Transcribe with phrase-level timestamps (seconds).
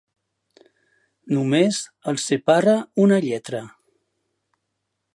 [1.37, 2.75] Només els separa
[3.07, 3.63] una lletra.